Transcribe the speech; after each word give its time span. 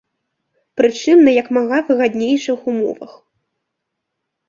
Прычым 0.81 1.17
на 1.27 1.31
як 1.41 1.47
мага 1.59 1.77
выгаднейшых 1.91 2.59
умовах. 2.75 3.11